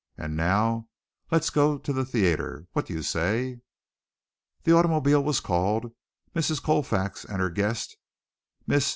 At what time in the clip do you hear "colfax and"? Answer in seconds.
6.59-7.39